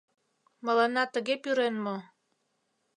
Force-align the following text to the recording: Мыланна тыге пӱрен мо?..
Мыланна 0.65 1.03
тыге 1.13 1.35
пӱрен 1.43 1.75
мо?.. 1.85 1.97